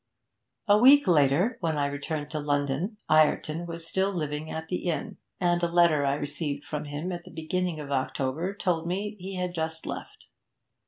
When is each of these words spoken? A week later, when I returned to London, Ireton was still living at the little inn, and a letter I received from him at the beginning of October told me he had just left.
A 0.67 0.79
week 0.79 1.07
later, 1.07 1.57
when 1.59 1.77
I 1.77 1.85
returned 1.85 2.31
to 2.31 2.39
London, 2.39 2.97
Ireton 3.07 3.67
was 3.67 3.85
still 3.85 4.11
living 4.11 4.49
at 4.49 4.67
the 4.67 4.79
little 4.83 4.99
inn, 4.99 5.17
and 5.39 5.61
a 5.61 5.67
letter 5.67 6.07
I 6.07 6.15
received 6.15 6.65
from 6.65 6.85
him 6.85 7.11
at 7.11 7.23
the 7.23 7.29
beginning 7.29 7.79
of 7.79 7.91
October 7.91 8.55
told 8.55 8.87
me 8.87 9.15
he 9.19 9.35
had 9.35 9.53
just 9.53 9.85
left. 9.85 10.25